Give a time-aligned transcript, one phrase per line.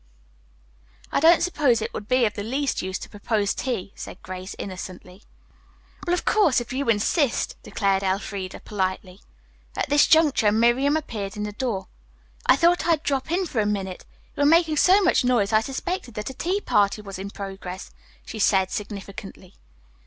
[1.11, 4.55] "I don't suppose it would be of the least use to propose tea," said Grace
[4.57, 5.21] innocently.
[6.07, 9.21] "Well, of course, if you insist," declared Elfreda politely.
[9.77, 11.85] At this juncture Miriam appeared in the door.
[12.47, 14.03] "I thought I'd drop in for a minute.
[14.35, 17.91] You were making so much noise I suspected that a tea party was in progress,"
[18.25, 19.53] she said significantly.